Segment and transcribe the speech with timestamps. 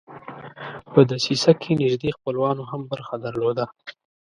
[0.93, 3.65] په دسیسه کې نیژدې خپلوانو هم برخه درلوده.